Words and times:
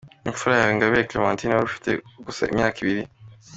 Infura 0.29 0.53
yawe 0.57 0.71
Ingabire 0.73 1.07
Clementine 1.09 1.53
wari 1.53 1.67
ufite 1.69 1.89
gusa 2.25 2.41
imyaka 2.51 2.77
ibiri 2.83 3.03